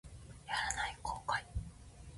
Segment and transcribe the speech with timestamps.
[0.47, 1.43] やらない後悔